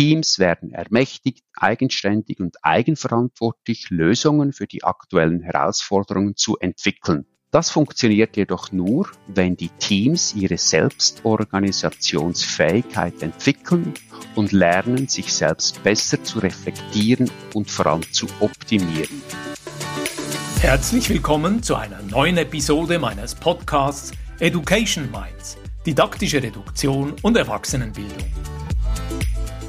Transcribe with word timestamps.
Teams 0.00 0.38
werden 0.38 0.72
ermächtigt, 0.72 1.44
eigenständig 1.54 2.40
und 2.40 2.56
eigenverantwortlich 2.62 3.90
Lösungen 3.90 4.54
für 4.54 4.66
die 4.66 4.82
aktuellen 4.82 5.42
Herausforderungen 5.42 6.36
zu 6.36 6.56
entwickeln. 6.56 7.26
Das 7.50 7.68
funktioniert 7.68 8.38
jedoch 8.38 8.72
nur, 8.72 9.10
wenn 9.26 9.58
die 9.58 9.68
Teams 9.78 10.34
ihre 10.34 10.56
Selbstorganisationsfähigkeit 10.56 13.22
entwickeln 13.22 13.92
und 14.36 14.52
lernen, 14.52 15.06
sich 15.06 15.34
selbst 15.34 15.82
besser 15.82 16.24
zu 16.24 16.38
reflektieren 16.38 17.30
und 17.52 17.70
voran 17.70 18.02
zu 18.10 18.26
optimieren. 18.40 19.20
Herzlich 20.60 21.10
willkommen 21.10 21.62
zu 21.62 21.74
einer 21.74 22.00
neuen 22.04 22.38
Episode 22.38 22.98
meines 22.98 23.34
Podcasts 23.34 24.12
Education 24.38 25.10
Minds, 25.10 25.58
didaktische 25.84 26.42
Reduktion 26.42 27.12
und 27.20 27.36
Erwachsenenbildung. 27.36 28.30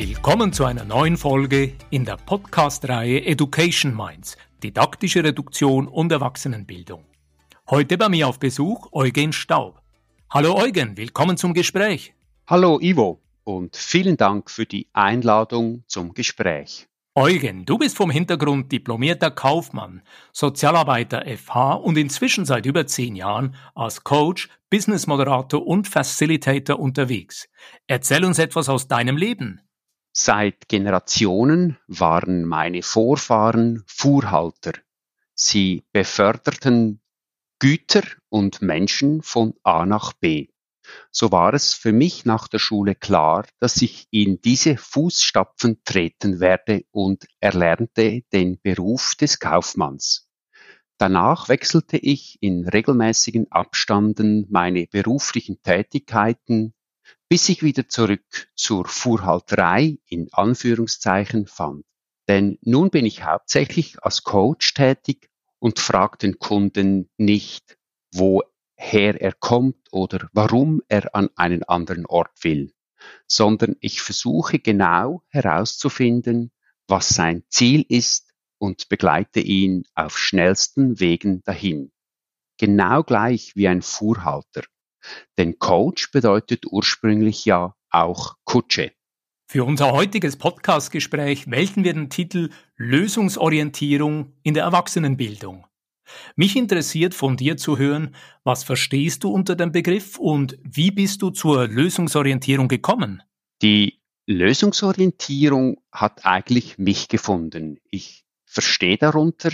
Willkommen 0.00 0.52
zu 0.52 0.64
einer 0.64 0.84
neuen 0.84 1.16
Folge 1.16 1.72
in 1.90 2.04
der 2.04 2.18
Podcast-Reihe 2.18 3.26
Education 3.26 3.96
Minds– 3.96 4.36
didaktische 4.62 5.24
Reduktion 5.24 5.88
und 5.88 6.12
Erwachsenenbildung. 6.12 7.04
Heute 7.68 7.98
bei 7.98 8.08
mir 8.08 8.28
auf 8.28 8.38
Besuch 8.38 8.92
Eugen 8.92 9.32
Staub. 9.32 9.82
Hallo 10.30 10.54
Eugen, 10.54 10.96
willkommen 10.96 11.36
zum 11.36 11.52
Gespräch. 11.52 12.14
Hallo 12.46 12.78
Ivo 12.80 13.20
und 13.42 13.74
vielen 13.74 14.16
Dank 14.16 14.52
für 14.52 14.66
die 14.66 14.86
Einladung 14.92 15.82
zum 15.88 16.14
Gespräch. 16.14 16.86
Eugen, 17.16 17.66
du 17.66 17.76
bist 17.76 17.96
vom 17.96 18.12
Hintergrund 18.12 18.70
diplomierter 18.70 19.32
Kaufmann, 19.32 20.02
Sozialarbeiter 20.32 21.24
FH 21.26 21.72
und 21.72 21.98
inzwischen 21.98 22.44
seit 22.44 22.66
über 22.66 22.86
zehn 22.86 23.16
Jahren 23.16 23.56
als 23.74 24.04
Coach, 24.04 24.48
Business 24.70 25.08
Moderator 25.08 25.66
und 25.66 25.88
Facilitator 25.88 26.78
unterwegs. 26.78 27.48
Erzähl 27.88 28.24
uns 28.24 28.38
etwas 28.38 28.68
aus 28.68 28.86
deinem 28.86 29.16
Leben. 29.16 29.60
Seit 30.20 30.68
Generationen 30.68 31.78
waren 31.86 32.44
meine 32.44 32.82
Vorfahren 32.82 33.84
Fuhrhalter. 33.86 34.72
Sie 35.32 35.84
beförderten 35.92 37.00
Güter 37.60 38.02
und 38.28 38.60
Menschen 38.60 39.22
von 39.22 39.54
A 39.62 39.86
nach 39.86 40.12
B. 40.14 40.48
So 41.12 41.30
war 41.30 41.54
es 41.54 41.72
für 41.72 41.92
mich 41.92 42.24
nach 42.24 42.48
der 42.48 42.58
Schule 42.58 42.96
klar, 42.96 43.46
dass 43.60 43.80
ich 43.80 44.08
in 44.10 44.40
diese 44.40 44.76
Fußstapfen 44.76 45.84
treten 45.84 46.40
werde 46.40 46.84
und 46.90 47.28
erlernte 47.38 48.22
den 48.32 48.60
Beruf 48.60 49.14
des 49.14 49.38
Kaufmanns. 49.38 50.28
Danach 50.98 51.48
wechselte 51.48 51.96
ich 51.96 52.38
in 52.40 52.66
regelmäßigen 52.66 53.52
Abstanden 53.52 54.48
meine 54.50 54.88
beruflichen 54.88 55.62
Tätigkeiten 55.62 56.74
bis 57.28 57.48
ich 57.48 57.62
wieder 57.62 57.88
zurück 57.88 58.48
zur 58.54 58.86
Fuhrhalterei 58.86 59.98
in 60.06 60.28
Anführungszeichen 60.32 61.46
fand. 61.46 61.84
Denn 62.26 62.58
nun 62.62 62.90
bin 62.90 63.06
ich 63.06 63.24
hauptsächlich 63.24 64.02
als 64.02 64.22
Coach 64.22 64.74
tätig 64.74 65.30
und 65.58 65.78
frage 65.78 66.18
den 66.18 66.38
Kunden 66.38 67.10
nicht, 67.16 67.78
woher 68.12 69.20
er 69.20 69.32
kommt 69.32 69.88
oder 69.90 70.28
warum 70.32 70.82
er 70.88 71.14
an 71.14 71.28
einen 71.36 71.64
anderen 71.64 72.06
Ort 72.06 72.32
will, 72.42 72.72
sondern 73.26 73.76
ich 73.80 74.00
versuche 74.00 74.58
genau 74.58 75.22
herauszufinden, 75.28 76.52
was 76.86 77.08
sein 77.10 77.44
Ziel 77.48 77.84
ist 77.88 78.32
und 78.58 78.88
begleite 78.88 79.40
ihn 79.40 79.84
auf 79.94 80.18
schnellsten 80.18 81.00
Wegen 81.00 81.42
dahin. 81.44 81.92
Genau 82.58 83.02
gleich 83.02 83.54
wie 83.54 83.68
ein 83.68 83.82
Fuhrhalter. 83.82 84.62
Denn 85.36 85.58
Coach 85.58 86.10
bedeutet 86.10 86.64
ursprünglich 86.66 87.44
ja 87.44 87.74
auch 87.90 88.36
Kutsche. 88.44 88.92
Für 89.50 89.64
unser 89.64 89.92
heutiges 89.92 90.36
Podcastgespräch 90.36 91.50
wählten 91.50 91.82
wir 91.82 91.94
den 91.94 92.10
Titel 92.10 92.50
Lösungsorientierung 92.76 94.34
in 94.42 94.54
der 94.54 94.64
Erwachsenenbildung. 94.64 95.66
Mich 96.36 96.56
interessiert 96.56 97.14
von 97.14 97.36
dir 97.36 97.56
zu 97.56 97.78
hören, 97.78 98.14
was 98.44 98.64
verstehst 98.64 99.24
du 99.24 99.30
unter 99.30 99.56
dem 99.56 99.72
Begriff 99.72 100.18
und 100.18 100.58
wie 100.62 100.90
bist 100.90 101.22
du 101.22 101.30
zur 101.30 101.66
Lösungsorientierung 101.66 102.68
gekommen? 102.68 103.22
Die 103.62 104.00
Lösungsorientierung 104.26 105.80
hat 105.90 106.26
eigentlich 106.26 106.76
mich 106.78 107.08
gefunden. 107.08 107.78
Ich 107.90 108.24
verstehe 108.44 108.98
darunter, 108.98 109.50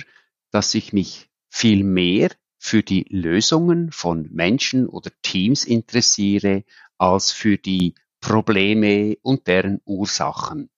dass 0.51 0.75
ich 0.75 0.93
mich 0.93 1.29
viel 1.49 1.85
mehr 1.85 2.31
für 2.65 2.83
die 2.83 3.05
Lösungen 3.11 3.93
von 3.93 4.31
Menschen 4.33 4.89
oder 4.89 5.11
Teams 5.21 5.67
interessiere 5.67 6.65
als 6.97 7.31
für 7.31 7.59
die 7.59 7.95
Probleme 8.21 9.19
und 9.21 9.47
deren 9.49 9.83
Ursachen. 9.85 10.71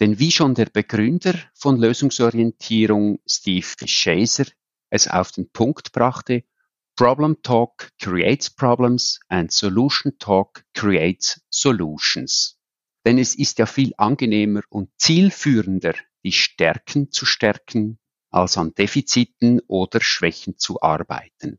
Denn 0.00 0.18
wie 0.18 0.30
schon 0.30 0.54
der 0.54 0.70
Begründer 0.72 1.34
von 1.52 1.78
Lösungsorientierung 1.78 3.20
Steve 3.26 3.66
Chaser 3.84 4.46
es 4.88 5.06
auf 5.06 5.32
den 5.32 5.50
Punkt 5.50 5.92
brachte, 5.92 6.44
Problem 6.96 7.42
Talk 7.42 7.90
creates 8.00 8.48
problems 8.48 9.20
and 9.28 9.52
Solution 9.52 10.18
Talk 10.18 10.64
creates 10.72 11.42
solutions. 11.50 12.58
Denn 13.04 13.18
es 13.18 13.34
ist 13.34 13.58
ja 13.58 13.66
viel 13.66 13.92
angenehmer 13.98 14.62
und 14.70 14.88
zielführender, 14.96 15.92
die 16.24 16.32
Stärken 16.32 17.10
zu 17.10 17.26
stärken 17.26 17.98
als 18.32 18.58
an 18.58 18.74
Defiziten 18.74 19.60
oder 19.68 20.00
Schwächen 20.00 20.58
zu 20.58 20.82
arbeiten. 20.82 21.58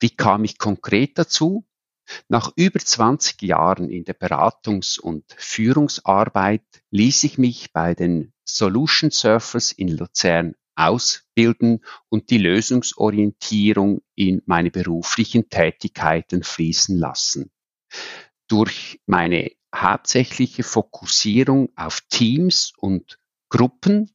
Wie 0.00 0.10
kam 0.10 0.44
ich 0.44 0.58
konkret 0.58 1.18
dazu? 1.18 1.66
Nach 2.28 2.52
über 2.56 2.78
20 2.78 3.42
Jahren 3.42 3.88
in 3.88 4.04
der 4.04 4.18
Beratungs- 4.18 4.98
und 4.98 5.24
Führungsarbeit 5.36 6.64
ließ 6.90 7.24
ich 7.24 7.38
mich 7.38 7.72
bei 7.72 7.94
den 7.94 8.32
Solution 8.44 9.10
Surfers 9.10 9.72
in 9.72 9.88
Luzern 9.88 10.54
ausbilden 10.74 11.84
und 12.08 12.30
die 12.30 12.38
Lösungsorientierung 12.38 14.02
in 14.14 14.42
meine 14.46 14.70
beruflichen 14.70 15.48
Tätigkeiten 15.48 16.42
fließen 16.42 16.98
lassen. 16.98 17.50
Durch 18.48 19.00
meine 19.06 19.52
hauptsächliche 19.74 20.62
Fokussierung 20.62 21.70
auf 21.76 22.00
Teams 22.08 22.72
und 22.76 23.18
Gruppen 23.48 24.10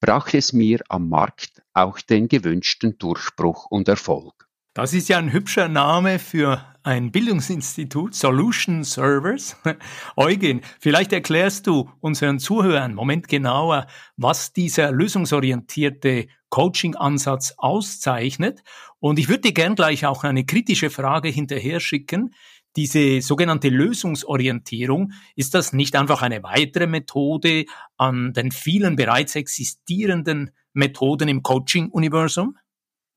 brachte 0.00 0.38
es 0.38 0.52
mir 0.52 0.80
am 0.88 1.08
Markt 1.08 1.62
auch 1.72 2.00
den 2.00 2.28
gewünschten 2.28 2.98
Durchbruch 2.98 3.66
und 3.66 3.88
Erfolg. 3.88 4.46
Das 4.74 4.92
ist 4.92 5.08
ja 5.08 5.16
ein 5.16 5.32
hübscher 5.32 5.68
Name 5.68 6.18
für 6.18 6.62
ein 6.82 7.10
Bildungsinstitut, 7.10 8.14
Solution 8.14 8.84
Servers. 8.84 9.56
Eugen, 10.16 10.60
vielleicht 10.78 11.12
erklärst 11.12 11.66
du 11.66 11.90
unseren 12.00 12.38
Zuhörern 12.38 12.94
Moment 12.94 13.26
genauer, 13.26 13.86
was 14.16 14.52
dieser 14.52 14.92
lösungsorientierte 14.92 16.28
Coaching-Ansatz 16.50 17.54
auszeichnet. 17.56 18.62
Und 19.00 19.18
ich 19.18 19.28
würde 19.28 19.40
dir 19.42 19.52
gern 19.52 19.74
gleich 19.76 20.06
auch 20.06 20.24
eine 20.24 20.44
kritische 20.44 20.90
Frage 20.90 21.28
hinterher 21.28 21.80
schicken 21.80 22.34
diese 22.76 23.20
sogenannte 23.22 23.68
Lösungsorientierung, 23.68 25.12
ist 25.34 25.54
das 25.54 25.72
nicht 25.72 25.96
einfach 25.96 26.22
eine 26.22 26.42
weitere 26.42 26.86
Methode 26.86 27.64
an 27.96 28.32
den 28.32 28.52
vielen 28.52 28.96
bereits 28.96 29.34
existierenden 29.34 30.50
Methoden 30.72 31.28
im 31.28 31.42
Coaching-Universum? 31.42 32.56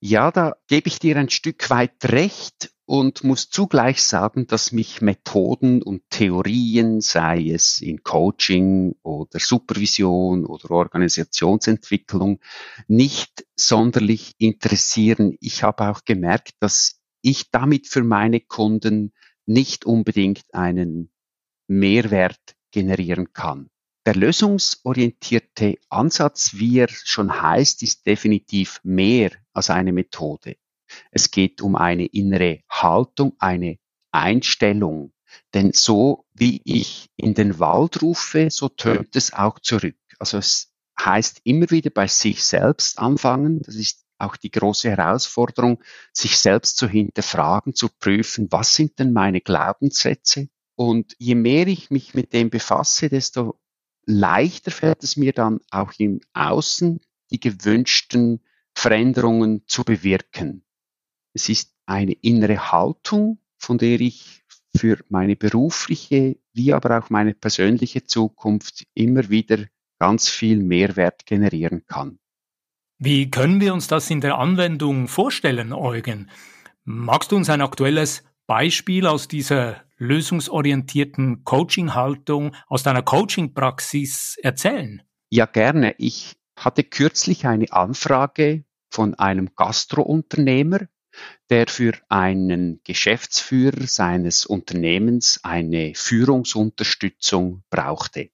Ja, 0.02 0.32
da 0.32 0.56
gebe 0.68 0.88
ich 0.88 1.00
dir 1.00 1.18
ein 1.18 1.30
Stück 1.30 1.70
weit 1.70 2.06
recht 2.06 2.72
und 2.86 3.24
muss 3.24 3.50
zugleich 3.50 4.02
sagen, 4.02 4.48
dass 4.48 4.72
mich 4.72 5.02
Methoden 5.02 5.84
und 5.84 6.02
Theorien, 6.10 7.02
sei 7.02 7.50
es 7.50 7.82
in 7.82 8.02
Coaching 8.02 8.96
oder 9.04 9.40
Supervision 9.40 10.46
oder 10.46 10.72
Organisationsentwicklung, 10.72 12.40
nicht 12.88 13.46
sonderlich 13.56 14.34
interessieren. 14.40 15.38
Ich 15.40 15.62
habe 15.62 15.90
auch 15.90 16.04
gemerkt, 16.04 16.54
dass 16.62 17.00
ich 17.22 17.52
damit 17.52 17.88
für 17.88 18.04
meine 18.04 18.40
Kunden 18.40 19.14
nicht 19.50 19.86
unbedingt 19.86 20.46
einen 20.54 21.12
Mehrwert 21.68 22.56
generieren 22.72 23.34
kann. 23.34 23.70
Der 24.06 24.16
lösungsorientierte 24.16 25.78
Ansatz, 25.90 26.54
wie 26.54 26.80
er 26.80 26.90
schon 26.90 27.42
heißt, 27.42 27.84
ist 27.84 28.06
definitiv 28.06 28.80
mehr 28.84 29.32
als 29.54 29.70
eine 29.70 29.92
Methode. 29.92 30.56
Es 31.12 31.32
geht 31.32 31.62
um 31.62 31.76
eine 31.76 32.06
innere 32.06 32.62
Haltung, 32.70 33.36
eine 33.40 33.78
Einstellung. 34.12 35.14
Denn 35.54 35.74
so 35.74 36.26
wie 36.34 36.62
ich 36.64 37.10
in 37.16 37.34
den 37.34 37.60
Wald 37.60 38.02
rufe, 38.02 38.50
so 38.52 38.70
tönt 38.70 39.16
es 39.16 39.34
auch 39.34 39.60
zurück. 39.60 39.98
Also 40.20 40.38
es 40.38 40.74
heißt 41.00 41.42
immer 41.44 41.70
wieder 41.70 41.90
bei 41.90 42.08
sich 42.08 42.44
selbst 42.44 43.00
anfangen. 43.00 43.62
Das 43.62 43.76
ist 43.76 44.06
auch 44.20 44.36
die 44.36 44.52
große 44.52 44.90
Herausforderung, 44.90 45.82
sich 46.14 46.38
selbst 46.38 46.78
zu 46.78 46.88
hinterfragen, 46.88 47.74
zu 47.74 47.90
prüfen, 47.90 48.48
was 48.52 48.76
sind 48.76 49.00
denn 49.00 49.14
meine 49.14 49.42
Glaubenssätze? 49.42 50.50
Und 50.76 51.16
je 51.18 51.36
mehr 51.36 51.68
ich 51.68 51.90
mich 51.90 52.14
mit 52.14 52.34
dem 52.34 52.50
befasse, 52.50 53.10
desto 53.10 53.60
leichter 54.06 54.72
fällt 54.72 55.04
es 55.04 55.18
mir 55.18 55.34
dann 55.34 55.60
auch 55.72 55.94
im 55.98 56.22
Außen 56.34 57.02
die 57.32 57.40
gewünschten 57.40 58.42
Veränderungen 58.74 59.64
zu 59.68 59.84
bewirken. 59.84 60.64
Es 61.34 61.50
ist 61.50 61.74
eine 61.86 62.14
innere 62.14 62.72
Haltung, 62.72 63.40
von 63.58 63.78
der 63.78 64.00
ich 64.00 64.44
für 64.76 65.04
meine 65.10 65.36
berufliche 65.36 66.38
wie 66.60 66.74
aber 66.74 67.00
auch 67.00 67.10
meine 67.10 67.34
persönliche 67.34 68.06
Zukunft 68.06 68.86
immer 68.94 69.30
wieder 69.30 69.66
ganz 69.98 70.28
viel 70.28 70.58
Mehrwert 70.58 71.26
generieren 71.26 71.86
kann. 71.86 72.20
Wie 73.02 73.32
können 73.32 73.62
wir 73.62 73.74
uns 73.74 73.88
das 73.88 74.10
in 74.10 74.20
der 74.20 74.38
Anwendung 74.38 75.08
vorstellen, 75.08 75.72
Eugen? 75.72 76.30
Magst 76.84 77.32
du 77.32 77.38
uns 77.38 77.50
ein 77.50 77.62
aktuelles 77.62 78.26
Beispiel 78.46 79.08
aus 79.08 79.30
dieser 79.30 79.86
lösungsorientierten 79.96 81.46
Coaching-Haltung, 81.46 82.54
aus 82.68 82.84
deiner 82.84 83.02
Coaching-Praxis 83.02 84.38
erzählen? 84.44 85.02
Ja, 85.30 85.46
gerne. 85.46 85.96
Ich 85.98 86.36
hatte 86.58 86.84
kürzlich 86.84 87.48
eine 87.48 87.72
Anfrage 87.72 88.66
von 88.90 89.16
einem 89.16 89.56
Gastrounternehmer, 89.56 90.82
der 91.50 91.68
für 91.68 91.94
einen 92.10 92.82
Geschäftsführer 92.84 93.88
seines 93.88 94.46
Unternehmens 94.46 95.40
eine 95.44 95.94
Führungsunterstützung 95.96 97.64
brauchte. 97.70 98.32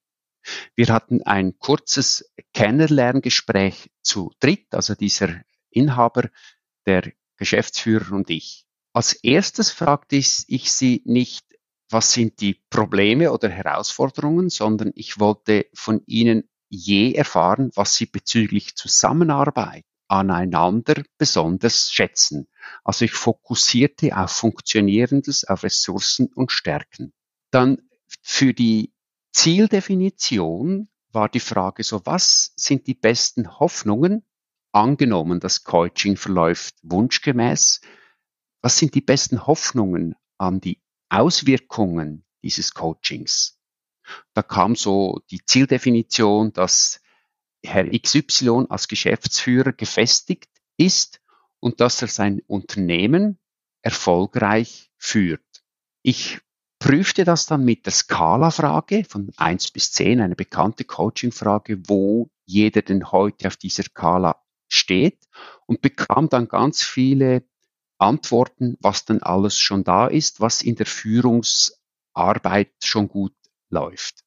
Wir 0.75 0.87
hatten 0.87 1.23
ein 1.23 1.57
kurzes 1.59 2.31
Kennenlerngespräch 2.53 3.89
zu 4.01 4.31
dritt, 4.39 4.67
also 4.71 4.95
dieser 4.95 5.41
Inhaber, 5.69 6.29
der 6.85 7.11
Geschäftsführer 7.37 8.11
und 8.13 8.29
ich. 8.29 8.65
Als 8.93 9.13
erstes 9.13 9.71
fragte 9.71 10.15
ich 10.15 10.71
sie 10.71 11.01
nicht, 11.05 11.45
was 11.89 12.13
sind 12.13 12.39
die 12.39 12.61
Probleme 12.69 13.31
oder 13.31 13.49
Herausforderungen, 13.49 14.49
sondern 14.49 14.91
ich 14.95 15.19
wollte 15.19 15.67
von 15.73 16.01
ihnen 16.05 16.49
je 16.69 17.13
erfahren, 17.13 17.71
was 17.75 17.95
sie 17.95 18.05
bezüglich 18.05 18.75
Zusammenarbeit 18.75 19.85
aneinander 20.07 21.03
besonders 21.17 21.91
schätzen. 21.91 22.47
Also 22.83 23.05
ich 23.05 23.11
fokussierte 23.11 24.15
auf 24.15 24.31
Funktionierendes, 24.31 25.45
auf 25.45 25.63
Ressourcen 25.63 26.27
und 26.33 26.51
Stärken. 26.51 27.13
Dann 27.51 27.89
für 28.21 28.53
die 28.53 28.93
Zieldefinition 29.35 30.87
war 31.11 31.27
die 31.27 31.41
Frage 31.41 31.83
so, 31.83 32.05
was 32.05 32.53
sind 32.55 32.87
die 32.87 32.93
besten 32.93 33.59
Hoffnungen? 33.59 34.23
Angenommen, 34.71 35.41
das 35.41 35.65
Coaching 35.65 36.15
verläuft 36.15 36.75
wunschgemäß. 36.83 37.81
Was 38.61 38.79
sind 38.79 38.95
die 38.95 39.01
besten 39.01 39.45
Hoffnungen 39.45 40.15
an 40.37 40.61
die 40.61 40.81
Auswirkungen 41.09 42.23
dieses 42.43 42.73
Coachings? 42.73 43.59
Da 44.33 44.41
kam 44.41 44.77
so 44.77 45.21
die 45.29 45.43
Zieldefinition, 45.43 46.53
dass 46.53 47.01
Herr 47.61 47.89
XY 47.89 48.67
als 48.69 48.87
Geschäftsführer 48.87 49.73
gefestigt 49.73 50.49
ist 50.77 51.21
und 51.59 51.81
dass 51.81 52.01
er 52.01 52.07
sein 52.07 52.41
Unternehmen 52.47 53.37
erfolgreich 53.81 54.91
führt. 54.97 55.43
Ich 56.03 56.39
prüfte 56.85 57.23
das 57.23 57.47
dann 57.47 57.65
mit 57.65 57.87
der 57.87 57.93
Skala-Frage 57.93 59.05
von 59.05 59.31
eins 59.37 59.71
bis 59.71 59.91
zehn, 59.91 60.21
eine 60.21 60.35
bekannte 60.35 60.83
Coaching-Frage, 60.83 61.89
wo 61.89 62.29
jeder 62.45 62.83
denn 62.83 63.11
heute 63.11 63.47
auf 63.47 63.57
dieser 63.57 63.81
Skala 63.81 64.39
steht 64.67 65.17
und 65.65 65.81
bekam 65.81 66.29
dann 66.29 66.47
ganz 66.47 66.83
viele 66.83 67.43
Antworten, 67.97 68.77
was 68.81 69.03
denn 69.03 69.23
alles 69.23 69.57
schon 69.57 69.83
da 69.83 70.05
ist, 70.05 70.41
was 70.41 70.61
in 70.61 70.75
der 70.75 70.85
Führungsarbeit 70.85 72.71
schon 72.83 73.07
gut 73.07 73.33
läuft. 73.71 74.23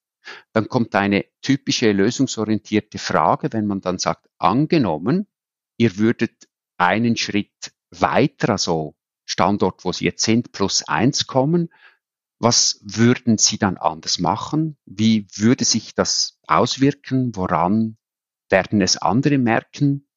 Dann 0.53 0.69
kommt 0.69 0.97
eine 0.97 1.27
typische 1.43 1.93
lösungsorientierte 1.93 2.99
Frage, 2.99 3.53
wenn 3.53 3.69
man 3.69 3.83
dann 3.83 4.01
sagt, 4.01 4.29
angenommen, 4.37 5.29
ihr 5.77 5.97
würdet 5.97 6.49
einen 6.77 7.17
Schritt 7.17 7.73
weiter, 7.91 8.49
also 8.51 8.97
Standort, 9.27 9.85
wo 9.85 9.93
Sie 9.93 10.07
jetzt 10.07 10.25
sind, 10.25 10.51
plus 10.51 10.83
eins 10.89 11.29
kommen, 11.29 11.69
was 12.39 12.81
würden 12.83 13.39
Sie 13.39 13.59
dann 13.59 13.77
anders 13.77 14.19
machen? 14.19 14.77
Wie 14.87 15.27
würde 15.35 15.65
sich 15.65 15.95
das 15.95 16.39
auswirken? 16.47 17.35
Woran 17.35 17.97
werden 18.49 18.81
es 18.81 18.97
andere 18.97 19.39
merken, 19.39 20.09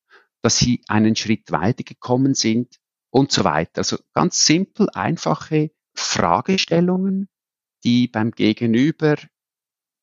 dass 0.42 0.58
Sie 0.58 0.84
einen 0.88 1.16
Schritt 1.16 1.52
weiter 1.52 1.84
gekommen 1.84 2.34
sind? 2.34 2.80
Und 3.14 3.32
so 3.34 3.44
weiter. 3.44 3.80
Also 3.80 3.98
ganz 4.14 4.46
simpel, 4.46 4.88
einfache 4.94 5.72
Fragestellungen, 5.94 7.28
die 7.84 8.08
beim 8.08 8.32
Gegenüber 8.32 9.18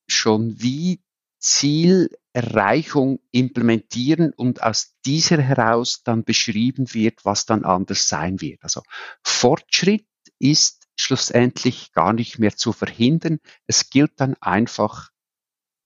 schon 0.07 0.61
wie 0.61 1.01
Zielerreichung 1.39 3.19
implementieren 3.31 4.31
und 4.33 4.61
aus 4.61 4.95
dieser 5.05 5.41
heraus 5.41 6.03
dann 6.03 6.23
beschrieben 6.23 6.93
wird, 6.93 7.25
was 7.25 7.45
dann 7.45 7.63
anders 7.63 8.07
sein 8.07 8.41
wird. 8.41 8.61
Also 8.63 8.83
Fortschritt 9.23 10.05
ist 10.37 10.78
schlussendlich 10.99 11.91
gar 11.93 12.13
nicht 12.13 12.39
mehr 12.39 12.55
zu 12.55 12.73
verhindern. 12.73 13.39
Es 13.67 13.89
gilt 13.89 14.11
dann 14.17 14.35
einfach, 14.41 15.09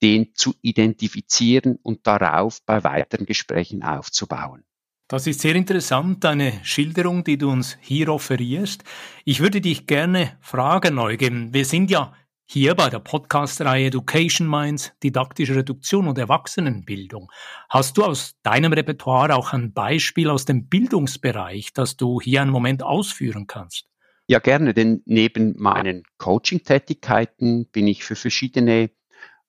den 0.01 0.33
zu 0.36 0.54
identifizieren 0.62 1.77
und 1.81 2.06
darauf 2.07 2.60
bei 2.65 2.83
weiteren 2.83 3.25
Gesprächen 3.25 3.83
aufzubauen. 3.83 4.63
Das 5.07 5.27
ist 5.27 5.42
sehr 5.42 5.56
interessant, 5.56 6.24
deine 6.24 6.54
Schilderung, 6.63 7.24
die 7.24 7.38
du 7.38 7.51
uns 7.51 7.77
hier 7.81 8.10
offerierst. 8.10 8.83
Ich 9.25 9.39
würde 9.39 9.62
dich 9.62 9.86
gerne 9.86 10.38
fragen, 10.42 10.98
Eugen. 10.98 11.54
Wir 11.54 11.66
sind 11.66 11.92
ja 11.92 12.13
hier 12.45 12.75
bei 12.75 12.89
der 12.89 13.00
Podcast-Reihe 13.00 13.88
Education 13.88 14.50
Minds, 14.50 14.92
didaktische 15.04 15.56
Reduktion 15.56 16.07
und 16.07 16.18
Erwachsenenbildung. 16.18 17.31
Hast 17.69 17.98
du 17.98 18.04
aus 18.04 18.36
deinem 18.44 18.74
Repertoire 18.74 19.36
auch 19.36 19.54
ein 19.54 19.74
Beispiel 19.74 20.30
aus 20.30 20.45
dem 20.45 20.68
Bildungsbereich, 20.68 21.74
das 21.74 21.95
du 21.95 22.19
hier 22.19 22.42
einen 22.42 22.51
Moment 22.51 22.83
ausführen 22.83 23.48
kannst? 23.48 23.93
Ja, 24.27 24.39
gerne, 24.39 24.73
denn 24.73 25.01
neben 25.05 25.55
meinen 25.57 26.03
Coaching-Tätigkeiten 26.17 27.67
bin 27.69 27.87
ich 27.87 28.03
für 28.03 28.15
verschiedene 28.15 28.91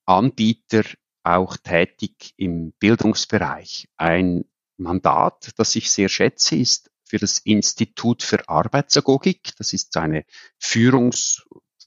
Anbieter 0.05 0.83
auch 1.23 1.57
tätig 1.57 2.35
im 2.37 2.73
Bildungsbereich. 2.79 3.89
Ein 3.97 4.45
Mandat, 4.77 5.53
das 5.57 5.77
ich 5.77 5.91
sehr 5.91 6.09
schätze, 6.09 6.57
ist 6.57 6.91
für 7.05 7.19
das 7.19 7.39
Institut 7.39 8.23
für 8.23 8.49
Arbeitsagogik. 8.49 9.53
Das 9.57 9.73
ist 9.73 9.97
eine 9.97 10.25
Führungs- 10.61 11.43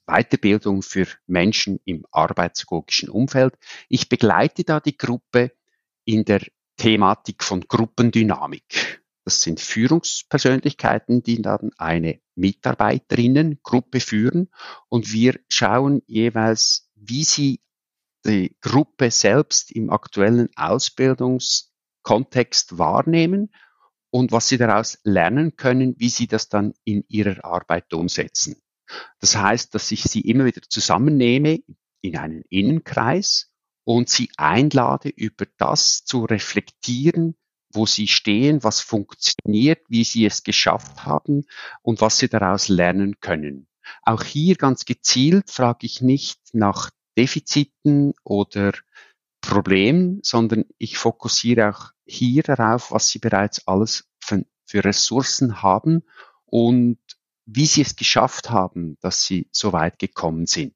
Weiterbildung 0.08 0.82
für 0.82 1.06
Menschen 1.27 1.79
im 1.84 2.06
arbeitsagogischen 2.12 3.10
Umfeld. 3.10 3.56
Ich 3.89 4.10
begleite 4.10 4.63
da 4.63 4.79
die 4.79 4.98
Gruppe 4.98 5.51
in 6.06 6.24
der 6.24 6.41
Thematik 6.77 7.44
von 7.44 7.62
Gruppendynamik. 7.62 9.03
Das 9.27 9.41
sind 9.41 9.60
Führungspersönlichkeiten, 9.60 11.22
die 11.22 11.41
dann 11.41 11.72
eine 11.77 12.22
Mitarbeiterinnengruppe 12.36 14.00
führen 14.00 14.48
und 14.88 15.12
wir 15.12 15.38
schauen 15.50 16.01
jeweils, 16.07 16.89
wie 16.96 17.25
sie 17.25 17.60
die 18.25 18.55
Gruppe 18.62 19.12
selbst 19.12 19.74
im 19.74 19.89
aktuellen 19.89 20.48
Ausbildungskontext 20.55 22.77
wahrnehmen 22.77 23.51
und 24.12 24.31
was 24.31 24.48
sie 24.48 24.57
daraus 24.57 24.98
lernen 25.03 25.57
können, 25.57 25.96
wie 25.98 26.07
sie 26.07 26.27
das 26.27 26.48
dann 26.48 26.74
in 26.86 27.03
ihrer 27.10 27.43
Arbeit 27.43 27.93
umsetzen. 27.93 28.55
Das 29.19 29.36
heißt, 29.36 29.75
dass 29.75 29.91
ich 29.91 30.03
sie 30.03 30.22
immer 30.22 30.46
wieder 30.46 30.62
zusammennehme 30.69 31.60
in 32.00 32.15
einen 32.15 32.43
Innenkreis 32.50 33.51
und 33.84 34.07
sie 34.07 34.29
einlade, 34.38 35.10
über 35.10 35.46
das 35.57 36.05
zu 36.05 36.24
reflektieren, 36.24 37.36
wo 37.72 37.86
sie 37.86 38.08
stehen, 38.08 38.64
was 38.64 38.82
funktioniert, 38.82 39.84
wie 39.90 40.04
sie 40.04 40.26
es 40.26 40.44
geschafft 40.44 41.06
haben 41.06 41.46
und 41.82 42.02
was 42.02 42.18
sie 42.18 42.30
daraus 42.30 42.68
lernen 42.68 43.20
können. 43.20 43.68
Auch 44.04 44.24
hier 44.24 44.56
ganz 44.56 44.86
gezielt 44.86 45.50
frage 45.52 45.86
ich 45.86 46.02
nicht 46.02 46.40
nach 46.54 46.92
Defiziten 47.18 48.14
oder 48.24 48.74
Problemen, 49.42 50.20
sondern 50.24 50.66
ich 50.78 50.98
fokussiere 50.98 51.70
auch 51.70 51.92
hier 52.06 52.44
darauf, 52.44 52.92
was 52.92 53.10
sie 53.10 53.20
bereits 53.20 53.68
alles 53.68 54.10
für, 54.20 54.46
für 54.66 54.84
Ressourcen 54.84 55.62
haben 55.62 56.04
und 56.46 57.00
wie 57.46 57.66
sie 57.66 57.82
es 57.82 57.96
geschafft 57.96 58.50
haben, 58.50 58.98
dass 59.02 59.26
sie 59.26 59.48
so 59.52 59.72
weit 59.74 60.00
gekommen 60.00 60.48
sind. 60.48 60.76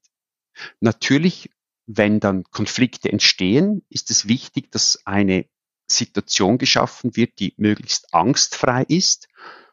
Natürlich, 0.80 1.50
wenn 1.86 2.20
dann 2.20 2.44
Konflikte 2.44 3.12
entstehen, 3.12 3.84
ist 3.88 4.10
es 4.10 4.26
wichtig, 4.26 4.70
dass 4.70 5.06
eine 5.06 5.46
Situation 5.92 6.58
geschaffen 6.58 7.16
wird, 7.16 7.38
die 7.38 7.54
möglichst 7.56 8.12
angstfrei 8.14 8.84
ist 8.88 9.28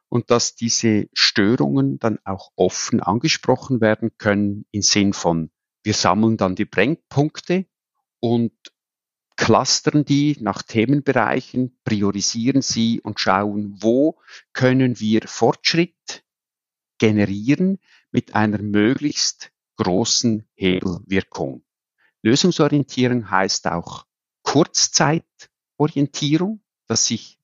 und 0.09 0.31
dass 0.31 0.55
diese 0.55 1.07
Störungen 1.13 1.99
dann 1.99 2.19
auch 2.23 2.51
offen 2.55 2.99
angesprochen 2.99 3.81
werden 3.81 4.11
können 4.17 4.65
im 4.71 4.81
Sinn 4.81 5.13
von, 5.13 5.51
wir 5.83 5.93
sammeln 5.93 6.37
dann 6.37 6.55
die 6.55 6.65
Brennpunkte 6.65 7.65
und 8.19 8.53
clustern 9.37 10.03
die 10.03 10.35
nach 10.41 10.63
Themenbereichen, 10.63 11.79
priorisieren 11.85 12.61
sie 12.61 12.99
und 13.01 13.19
schauen, 13.19 13.77
wo 13.79 14.19
können 14.51 14.99
wir 14.99 15.21
Fortschritt 15.25 16.25
generieren 16.97 17.79
mit 18.11 18.35
einer 18.35 18.61
möglichst 18.61 19.51
großen 19.77 20.45
Hebelwirkung. 20.55 21.63
Lösungsorientierung 22.21 23.31
heißt 23.31 23.67
auch 23.67 24.05
Kurzzeitorientierung, 25.79 26.59
dass 26.87 27.07
sich 27.07 27.39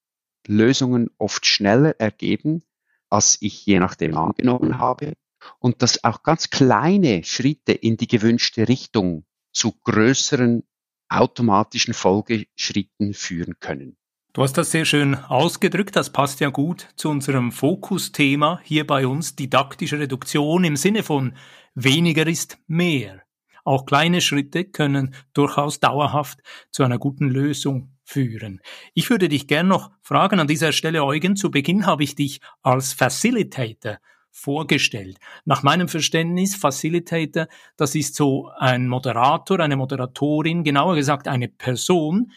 Lösungen 0.46 1.10
oft 1.18 1.46
schneller 1.46 2.00
ergeben, 2.00 2.64
als 3.10 3.38
ich 3.40 3.66
je 3.66 3.80
nachdem 3.80 4.18
angenommen 4.18 4.78
habe 4.78 5.14
und 5.60 5.82
dass 5.82 6.04
auch 6.04 6.22
ganz 6.24 6.50
kleine 6.50 7.24
Schritte 7.24 7.72
in 7.72 7.98
die 7.98 8.08
gewünschte 8.08 8.68
Richtung 8.68 9.26
zu 9.54 9.74
größeren 9.84 10.64
automatischen 11.08 11.94
Folgeschritten 11.94 13.14
führen 13.14 13.56
können. 13.60 13.96
Du 14.34 14.44
hast 14.44 14.54
das 14.54 14.72
sehr 14.72 14.84
schön 14.84 15.16
ausgedrückt. 15.16 15.96
Das 15.96 16.12
passt 16.12 16.42
ja 16.42 16.50
gut 16.50 16.90
zu 16.98 17.10
unserem 17.10 17.54
Fokusthema 17.54 18.60
hier 18.64 18.86
bei 18.86 19.08
uns, 19.08 19.36
didaktische 19.36 19.98
Reduktion 19.98 20.66
im 20.66 20.76
Sinne 20.76 21.04
von 21.04 21.38
weniger 21.74 22.28
ist 22.28 22.58
mehr. 22.68 23.25
Auch 23.66 23.86
kleine 23.86 24.22
Schritte 24.22 24.64
können 24.64 25.16
durchaus 25.34 25.80
dauerhaft 25.82 26.40
zu 26.72 26.84
einer 26.84 27.00
guten 27.00 27.28
Lösung 27.28 27.90
führen. 28.04 28.62
Ich 28.94 29.10
würde 29.10 29.28
dich 29.28 29.48
gern 29.48 29.68
noch 29.68 29.92
fragen 30.02 30.40
an 30.40 30.48
dieser 30.48 30.72
Stelle, 30.72 31.04
Eugen. 31.04 31.36
Zu 31.36 31.52
Beginn 31.52 31.86
habe 31.86 32.04
ich 32.04 32.16
dich 32.16 32.40
als 32.62 32.94
Facilitator 32.94 33.98
vorgestellt. 34.32 35.18
Nach 35.46 35.64
meinem 35.64 35.88
Verständnis, 35.88 36.56
Facilitator, 36.56 37.48
das 37.76 37.96
ist 37.96 38.16
so 38.16 38.52
ein 38.58 38.88
Moderator, 38.88 39.60
eine 39.60 39.78
Moderatorin, 39.78 40.64
genauer 40.64 40.96
gesagt 40.96 41.28
eine 41.28 41.48
Person, 41.48 42.32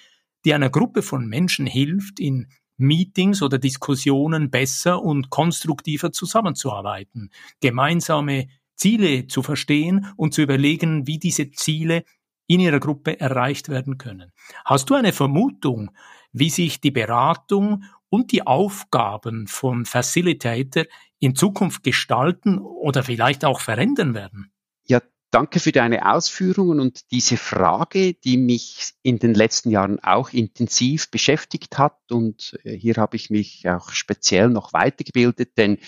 die 0.44 0.54
einer 0.54 0.70
Gruppe 0.70 1.02
von 1.02 1.26
Menschen 1.26 1.66
hilft, 1.66 2.20
in 2.20 2.46
Meetings 2.78 3.42
oder 3.42 3.58
Diskussionen 3.58 4.50
besser 4.50 5.02
und 5.02 5.28
konstruktiver 5.30 6.12
zusammenzuarbeiten, 6.12 7.30
gemeinsame 7.60 8.46
Ziele 8.78 9.26
zu 9.26 9.42
verstehen 9.42 10.06
und 10.16 10.32
zu 10.32 10.42
überlegen, 10.42 11.06
wie 11.06 11.18
diese 11.18 11.50
Ziele 11.50 12.04
in 12.46 12.60
ihrer 12.60 12.80
Gruppe 12.80 13.20
erreicht 13.20 13.68
werden 13.68 13.98
können. 13.98 14.32
Hast 14.64 14.88
du 14.88 14.94
eine 14.94 15.12
Vermutung, 15.12 15.90
wie 16.32 16.50
sich 16.50 16.80
die 16.80 16.90
Beratung 16.90 17.84
und 18.08 18.32
die 18.32 18.46
Aufgaben 18.46 19.46
von 19.46 19.84
Facilitator 19.84 20.84
in 21.18 21.34
Zukunft 21.34 21.82
gestalten 21.82 22.58
oder 22.58 23.02
vielleicht 23.02 23.44
auch 23.44 23.60
verändern 23.60 24.14
werden? 24.14 24.50
Ja, 24.86 25.02
danke 25.30 25.60
für 25.60 25.72
deine 25.72 26.10
Ausführungen 26.10 26.80
und 26.80 27.10
diese 27.10 27.36
Frage, 27.36 28.14
die 28.14 28.38
mich 28.38 28.94
in 29.02 29.18
den 29.18 29.34
letzten 29.34 29.70
Jahren 29.70 30.02
auch 30.02 30.30
intensiv 30.30 31.10
beschäftigt 31.10 31.76
hat. 31.76 31.98
Und 32.10 32.58
äh, 32.64 32.74
hier 32.74 32.94
habe 32.96 33.16
ich 33.16 33.28
mich 33.28 33.68
auch 33.68 33.90
speziell 33.90 34.48
noch 34.48 34.72
weitergebildet, 34.72 35.58
denn 35.58 35.78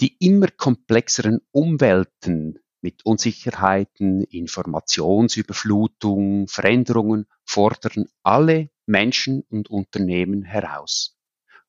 die 0.00 0.16
immer 0.18 0.48
komplexeren 0.48 1.40
Umwelten 1.50 2.58
mit 2.80 3.04
Unsicherheiten, 3.04 4.22
Informationsüberflutung, 4.22 6.48
Veränderungen 6.48 7.26
fordern 7.44 8.06
alle 8.22 8.70
Menschen 8.86 9.42
und 9.48 9.68
Unternehmen 9.70 10.44
heraus. 10.44 11.18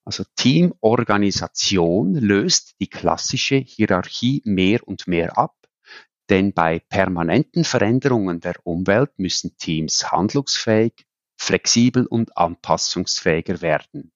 Also 0.06 0.24
Teamorganisation 0.36 2.16
löst 2.16 2.76
die 2.80 2.90
klassische 2.90 3.58
Hierarchie 3.58 4.42
mehr 4.46 4.88
und 4.88 5.08
mehr 5.08 5.38
ab, 5.38 5.56
denn 6.30 6.54
bei 6.54 6.80
permanenten 6.80 7.64
Veränderungen 7.64 8.40
der 8.40 8.56
Umwelt 8.64 9.18
müssen 9.18 9.58
Teams 9.58 10.12
handlungsfähig, 10.12 10.94
flexibel 11.38 12.06
und 12.06 12.38
anpassungsfähiger 12.38 13.62
werden. 13.62 14.12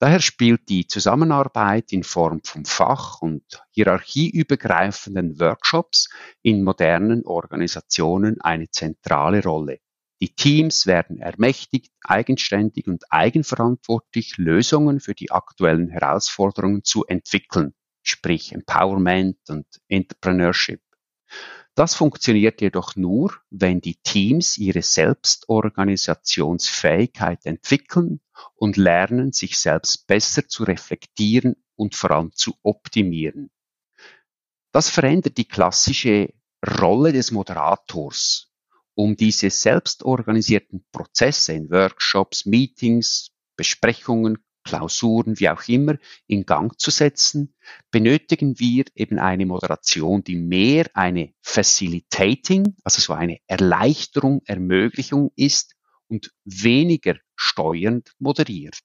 Daher 0.00 0.20
spielt 0.20 0.68
die 0.68 0.86
Zusammenarbeit 0.86 1.92
in 1.92 2.02
Form 2.02 2.40
von 2.44 2.64
fach- 2.64 3.22
und 3.22 3.44
hierarchieübergreifenden 3.70 5.38
Workshops 5.38 6.10
in 6.42 6.64
modernen 6.64 7.24
Organisationen 7.24 8.40
eine 8.40 8.68
zentrale 8.70 9.42
Rolle. 9.42 9.78
Die 10.20 10.34
Teams 10.34 10.86
werden 10.86 11.18
ermächtigt, 11.18 11.92
eigenständig 12.02 12.86
und 12.86 13.04
eigenverantwortlich 13.10 14.36
Lösungen 14.36 15.00
für 15.00 15.14
die 15.14 15.30
aktuellen 15.30 15.88
Herausforderungen 15.88 16.82
zu 16.82 17.04
entwickeln, 17.04 17.74
sprich 18.02 18.52
Empowerment 18.52 19.38
und 19.48 19.66
Entrepreneurship. 19.88 20.80
Das 21.76 21.96
funktioniert 21.96 22.60
jedoch 22.60 22.94
nur, 22.94 23.34
wenn 23.50 23.80
die 23.80 23.96
Teams 23.96 24.56
ihre 24.58 24.82
Selbstorganisationsfähigkeit 24.82 27.44
entwickeln 27.44 28.20
und 28.54 28.76
lernen, 28.76 29.32
sich 29.32 29.58
selbst 29.58 30.06
besser 30.06 30.46
zu 30.46 30.62
reflektieren 30.62 31.56
und 31.74 31.96
vor 31.96 32.12
allem 32.12 32.30
zu 32.32 32.54
optimieren. 32.62 33.50
Das 34.72 34.88
verändert 34.88 35.36
die 35.36 35.48
klassische 35.48 36.32
Rolle 36.80 37.12
des 37.12 37.32
Moderators, 37.32 38.52
um 38.94 39.16
diese 39.16 39.50
selbstorganisierten 39.50 40.86
Prozesse 40.92 41.54
in 41.54 41.70
Workshops, 41.70 42.46
Meetings, 42.46 43.32
Besprechungen, 43.56 44.38
Klausuren, 44.64 45.38
wie 45.38 45.48
auch 45.48 45.68
immer, 45.68 45.96
in 46.26 46.44
Gang 46.46 46.78
zu 46.78 46.90
setzen, 46.90 47.54
benötigen 47.90 48.58
wir 48.58 48.84
eben 48.94 49.18
eine 49.18 49.46
Moderation, 49.46 50.24
die 50.24 50.36
mehr 50.36 50.86
eine 50.94 51.32
Facilitating, 51.42 52.74
also 52.82 53.00
so 53.00 53.12
eine 53.12 53.38
Erleichterung, 53.46 54.42
Ermöglichung 54.46 55.30
ist 55.36 55.74
und 56.08 56.32
weniger 56.44 57.16
steuernd 57.36 58.12
moderiert. 58.18 58.80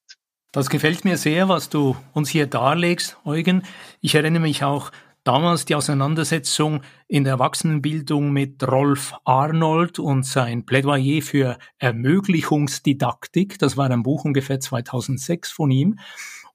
Das 0.52 0.70
gefällt 0.70 1.06
mir 1.06 1.18
sehr, 1.18 1.48
was 1.48 1.70
du 1.70 1.96
uns 2.14 2.30
hier 2.30 2.48
darlegst, 2.48 3.18
Eugen. 3.24 3.64
Ich 4.02 4.16
erinnere 4.16 4.42
mich 4.42 4.64
auch 4.64 4.92
damals 5.24 5.66
die 5.66 5.76
Auseinandersetzung 5.76 6.82
in 7.08 7.24
der 7.24 7.34
Erwachsenenbildung 7.34 8.32
mit 8.32 8.64
Rolf 8.64 9.14
Arnold 9.26 10.00
und 10.00 10.26
sein 10.26 10.66
Plädoyer 10.66 11.22
für 11.22 11.58
Ermöglichungsdidaktik. 11.78 13.60
Das 13.60 13.78
war 13.78 13.90
ein 13.90 14.04
Buch 14.04 14.26
ungefähr 14.26 14.60
2006 14.60 15.52
von 15.52 15.72
ihm. 15.72 16.00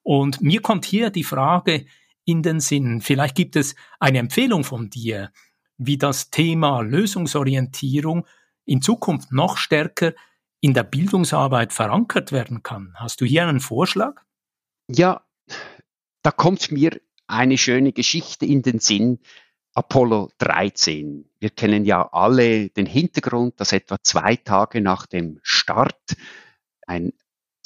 Und 0.03 0.41
mir 0.41 0.61
kommt 0.61 0.85
hier 0.85 1.11
die 1.11 1.25
Frage 1.25 1.87
in 2.25 2.43
den 2.43 2.61
Sinn. 2.61 3.01
Vielleicht 3.01 3.37
gibt 3.37 3.57
es 3.57 3.75
eine 4.01 4.19
Empfehlung 4.19 4.65
von 4.65 4.91
dir, 4.91 5.31
wie 5.77 5.99
das 5.99 6.31
Thema 6.31 6.81
Lösungsorientierung 6.81 8.27
in 8.65 8.83
Zukunft 8.83 9.33
noch 9.33 9.57
stärker 9.57 10.15
in 10.61 10.73
der 10.73 10.85
Bildungsarbeit 10.85 11.73
verankert 11.73 12.33
werden 12.33 12.63
kann. 12.63 12.95
Hast 12.97 13.21
du 13.21 13.27
hier 13.27 13.47
einen 13.47 13.61
Vorschlag? 13.61 14.23
Ja, 14.89 15.27
da 16.23 16.31
kommt 16.31 16.71
mir 16.71 17.01
eine 17.35 17.59
schöne 17.59 17.93
Geschichte 17.93 18.47
in 18.47 18.63
den 18.63 18.79
Sinn. 18.79 19.19
Apollo 19.75 20.31
13. 20.39 21.29
Wir 21.41 21.51
kennen 21.51 21.85
ja 21.85 22.09
alle 22.13 22.69
den 22.71 22.87
Hintergrund, 22.87 23.61
dass 23.61 23.73
etwa 23.73 24.01
zwei 24.03 24.37
Tage 24.37 24.81
nach 24.81 25.07
dem 25.07 25.41
Start 25.43 26.17
ein, 26.87 27.13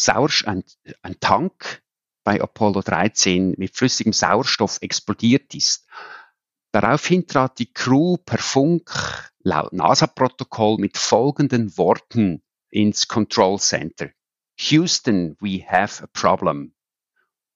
Sauerst 0.00 0.46
ein, 0.46 0.64
ein 1.02 1.20
Tank 1.20 1.82
bei 2.24 2.40
Apollo 2.40 2.82
13 2.82 3.56
mit 3.58 3.76
flüssigem 3.76 4.12
Sauerstoff 4.12 4.78
explodiert 4.80 5.54
ist. 5.54 5.86
Daraufhin 6.72 7.26
trat 7.26 7.58
die 7.58 7.72
Crew 7.72 8.16
per 8.16 8.38
Funk 8.38 8.90
laut 9.40 9.72
NASA-Protokoll 9.72 10.78
mit 10.78 10.96
folgenden 10.96 11.76
Worten 11.76 12.42
ins 12.70 13.08
Control 13.08 13.58
Center. 13.58 14.10
Houston, 14.58 15.36
we 15.40 15.64
have 15.66 16.02
a 16.02 16.06
problem. 16.12 16.74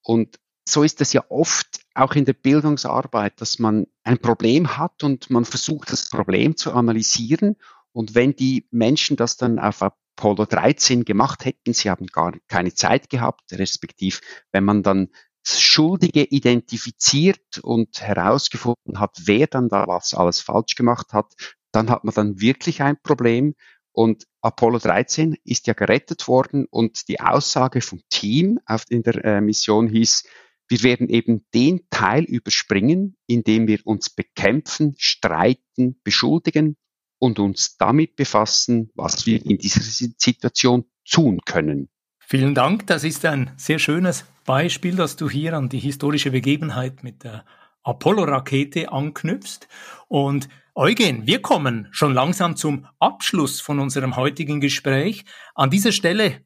Und 0.02 0.38
so 0.68 0.82
ist 0.82 1.00
es 1.00 1.12
ja 1.12 1.24
oft 1.28 1.80
auch 1.94 2.14
in 2.14 2.24
der 2.24 2.34
Bildungsarbeit, 2.34 3.40
dass 3.40 3.58
man 3.58 3.86
ein 4.04 4.18
Problem 4.18 4.76
hat 4.76 5.02
und 5.02 5.30
man 5.30 5.44
versucht, 5.44 5.92
das 5.92 6.08
Problem 6.08 6.56
zu 6.56 6.72
analysieren. 6.72 7.56
Und 7.92 8.14
wenn 8.14 8.34
die 8.34 8.66
Menschen 8.70 9.16
das 9.16 9.36
dann 9.36 9.58
auf 9.58 9.82
Apollo 9.82 10.46
13 10.46 11.04
gemacht 11.04 11.44
hätten, 11.44 11.74
sie 11.74 11.90
haben 11.90 12.06
gar 12.06 12.32
keine 12.48 12.72
Zeit 12.72 13.10
gehabt, 13.10 13.52
respektiv, 13.52 14.20
wenn 14.52 14.64
man 14.64 14.82
dann 14.82 15.08
Schuldige 15.44 16.22
identifiziert 16.22 17.58
und 17.62 18.00
herausgefunden 18.00 19.00
hat, 19.00 19.16
wer 19.24 19.48
dann 19.48 19.68
da 19.68 19.86
was 19.88 20.14
alles 20.14 20.40
falsch 20.40 20.76
gemacht 20.76 21.12
hat, 21.12 21.34
dann 21.72 21.90
hat 21.90 22.04
man 22.04 22.14
dann 22.14 22.40
wirklich 22.40 22.82
ein 22.82 22.96
Problem. 23.02 23.54
Und 23.90 24.26
Apollo 24.40 24.78
13 24.78 25.36
ist 25.44 25.66
ja 25.66 25.74
gerettet 25.74 26.28
worden 26.28 26.66
und 26.70 27.08
die 27.08 27.20
Aussage 27.20 27.80
vom 27.80 28.00
Team 28.08 28.58
auf, 28.64 28.84
in 28.88 29.02
der 29.02 29.24
äh, 29.24 29.40
Mission 29.40 29.88
hieß, 29.88 30.24
wir 30.68 30.82
werden 30.82 31.08
eben 31.08 31.44
den 31.54 31.82
Teil 31.90 32.24
überspringen, 32.24 33.16
indem 33.26 33.66
wir 33.66 33.80
uns 33.84 34.10
bekämpfen, 34.10 34.94
streiten, 34.98 36.00
beschuldigen 36.02 36.76
und 37.18 37.38
uns 37.38 37.76
damit 37.76 38.16
befassen, 38.16 38.90
was 38.94 39.26
wir 39.26 39.44
in 39.44 39.58
dieser 39.58 39.82
Situation 39.82 40.84
tun 41.08 41.40
können. 41.44 41.88
Vielen 42.18 42.54
Dank, 42.54 42.86
das 42.86 43.04
ist 43.04 43.24
ein 43.26 43.50
sehr 43.56 43.78
schönes 43.78 44.24
Beispiel, 44.44 44.96
dass 44.96 45.16
du 45.16 45.28
hier 45.28 45.54
an 45.54 45.68
die 45.68 45.78
historische 45.78 46.30
Begebenheit 46.30 47.04
mit 47.04 47.24
der 47.24 47.44
Apollo-Rakete 47.82 48.90
anknüpfst. 48.90 49.68
Und 50.08 50.48
Eugen, 50.74 51.26
wir 51.26 51.42
kommen 51.42 51.88
schon 51.90 52.14
langsam 52.14 52.56
zum 52.56 52.86
Abschluss 52.98 53.60
von 53.60 53.78
unserem 53.78 54.16
heutigen 54.16 54.60
Gespräch. 54.60 55.24
An 55.54 55.68
dieser 55.68 55.92
Stelle 55.92 56.40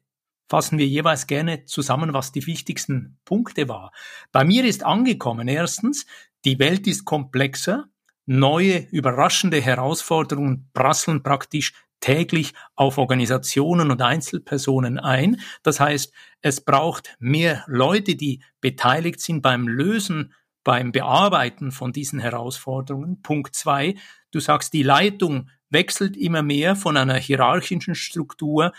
fassen 0.49 0.77
wir 0.77 0.87
jeweils 0.87 1.27
gerne 1.27 1.65
zusammen, 1.65 2.13
was 2.13 2.31
die 2.31 2.45
wichtigsten 2.47 3.17
Punkte 3.25 3.67
war. 3.67 3.91
Bei 4.31 4.43
mir 4.43 4.65
ist 4.65 4.83
angekommen, 4.83 5.47
erstens, 5.47 6.05
die 6.45 6.59
Welt 6.59 6.87
ist 6.87 7.05
komplexer, 7.05 7.89
neue, 8.25 8.79
überraschende 8.91 9.61
Herausforderungen 9.61 10.69
prasseln 10.73 11.23
praktisch 11.23 11.73
täglich 11.99 12.53
auf 12.75 12.97
Organisationen 12.97 13.89
und 13.91 14.01
Einzelpersonen 14.01 14.99
ein. 14.99 15.41
Das 15.63 15.79
heißt, 15.79 16.13
es 16.41 16.61
braucht 16.61 17.15
mehr 17.19 17.63
Leute, 17.67 18.15
die 18.15 18.43
beteiligt 18.61 19.19
sind 19.19 19.41
beim 19.41 19.67
Lösen, 19.67 20.33
beim 20.63 20.91
Bearbeiten 20.91 21.71
von 21.71 21.93
diesen 21.93 22.19
Herausforderungen. 22.19 23.21
Punkt 23.21 23.55
zwei, 23.55 23.95
du 24.31 24.39
sagst, 24.39 24.73
die 24.73 24.83
Leitung 24.83 25.49
wechselt 25.69 26.15
immer 26.15 26.43
mehr 26.43 26.75
von 26.75 26.97
einer 26.97 27.15
hierarchischen 27.15 27.95
Struktur 27.95 28.73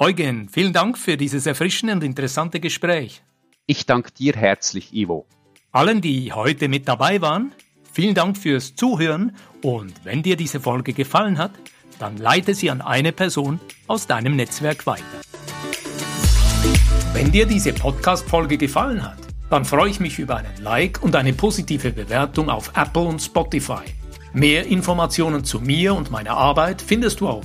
Eugen, 0.00 0.48
vielen 0.48 0.72
Dank 0.72 0.96
für 0.96 1.16
dieses 1.16 1.44
erfrischende 1.44 1.92
und 1.92 2.04
interessante 2.04 2.60
Gespräch. 2.60 3.20
Ich 3.66 3.84
danke 3.84 4.12
dir 4.12 4.32
herzlich, 4.34 4.94
Ivo. 4.94 5.26
Allen, 5.72 6.00
die 6.00 6.32
heute 6.32 6.68
mit 6.68 6.86
dabei 6.86 7.20
waren, 7.20 7.52
vielen 7.92 8.14
Dank 8.14 8.38
fürs 8.38 8.76
Zuhören 8.76 9.34
und 9.60 9.92
wenn 10.04 10.22
dir 10.22 10.36
diese 10.36 10.60
Folge 10.60 10.92
gefallen 10.92 11.36
hat, 11.36 11.50
dann 11.98 12.16
leite 12.16 12.54
sie 12.54 12.70
an 12.70 12.80
eine 12.80 13.10
Person 13.10 13.58
aus 13.88 14.06
deinem 14.06 14.36
Netzwerk 14.36 14.86
weiter. 14.86 15.02
Wenn 17.12 17.32
dir 17.32 17.46
diese 17.46 17.72
Podcast-Folge 17.72 18.56
gefallen 18.56 19.02
hat, 19.02 19.18
dann 19.50 19.64
freue 19.64 19.90
ich 19.90 19.98
mich 19.98 20.20
über 20.20 20.36
einen 20.36 20.62
Like 20.62 21.02
und 21.02 21.16
eine 21.16 21.32
positive 21.32 21.90
Bewertung 21.90 22.50
auf 22.50 22.70
Apple 22.76 23.02
und 23.02 23.20
Spotify. 23.20 23.82
Mehr 24.32 24.64
Informationen 24.66 25.42
zu 25.42 25.58
mir 25.58 25.92
und 25.92 26.12
meiner 26.12 26.36
Arbeit 26.36 26.82
findest 26.82 27.18
du 27.18 27.26
auf 27.26 27.44